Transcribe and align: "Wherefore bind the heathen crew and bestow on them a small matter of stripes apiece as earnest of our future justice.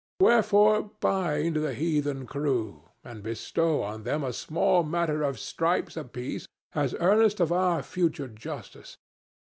"Wherefore 0.19 0.89
bind 0.99 1.57
the 1.57 1.75
heathen 1.75 2.25
crew 2.25 2.89
and 3.03 3.21
bestow 3.21 3.83
on 3.83 4.01
them 4.01 4.23
a 4.23 4.33
small 4.33 4.81
matter 4.81 5.21
of 5.21 5.37
stripes 5.37 5.95
apiece 5.95 6.47
as 6.73 6.95
earnest 6.99 7.39
of 7.39 7.51
our 7.51 7.83
future 7.83 8.27
justice. 8.27 8.97